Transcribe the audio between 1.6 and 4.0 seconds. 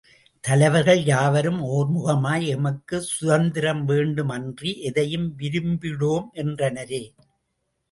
ஒர்முகமாய், எமக்குச் சுதந்திரம்